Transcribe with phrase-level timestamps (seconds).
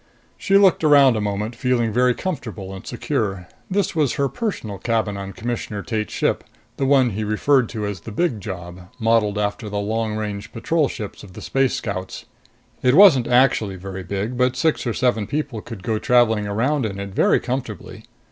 [0.35, 3.47] She looked around a moment, feeling very comfortable and secure.
[3.69, 6.43] This was her personal cabin on Commissioner Tate's ship,
[6.77, 10.87] the one he referred to as the Big Job, modeled after the long range patrol
[10.87, 12.25] ships of the Space Scouts.
[12.81, 16.99] It wasn't actually very big, but six or seven people could go traveling around in
[16.99, 18.03] it very comfortably.